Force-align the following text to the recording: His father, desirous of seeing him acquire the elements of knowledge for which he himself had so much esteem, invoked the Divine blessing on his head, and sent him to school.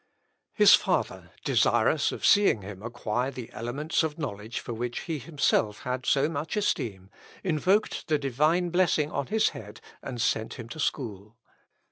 His 0.53 0.73
father, 0.73 1.29
desirous 1.45 2.11
of 2.11 2.25
seeing 2.25 2.63
him 2.63 2.81
acquire 2.81 3.29
the 3.29 3.51
elements 3.53 4.01
of 4.01 4.17
knowledge 4.17 4.59
for 4.59 4.73
which 4.73 5.01
he 5.01 5.19
himself 5.19 5.81
had 5.81 6.07
so 6.07 6.27
much 6.27 6.57
esteem, 6.57 7.11
invoked 7.43 8.07
the 8.07 8.17
Divine 8.17 8.69
blessing 8.71 9.11
on 9.11 9.27
his 9.27 9.49
head, 9.49 9.79
and 10.01 10.19
sent 10.19 10.55
him 10.55 10.67
to 10.69 10.79
school. 10.79 11.37